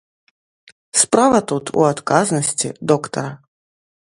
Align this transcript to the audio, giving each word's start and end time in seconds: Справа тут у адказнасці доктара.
Справа 1.01 1.41
тут 1.51 1.65
у 1.81 1.85
адказнасці 1.91 2.73
доктара. 2.93 3.29